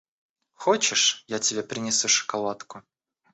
[0.55, 2.81] –Хочешь, я тебе принесу шоколадку?